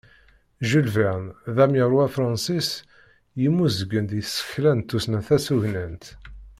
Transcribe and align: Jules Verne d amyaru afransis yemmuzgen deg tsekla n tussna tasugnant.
Jules 0.67 0.91
Verne 0.95 1.29
d 1.55 1.57
amyaru 1.63 1.97
afransis 2.05 2.69
yemmuzgen 3.41 4.05
deg 4.11 4.21
tsekla 4.25 4.71
n 4.75 4.79
tussna 4.89 5.19
tasugnant. 5.27 6.05